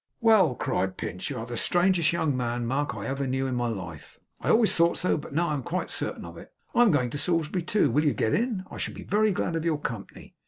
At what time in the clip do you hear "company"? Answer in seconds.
9.77-10.33